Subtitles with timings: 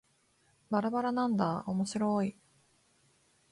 [0.71, 2.35] ばらばらなんだーおもしろーい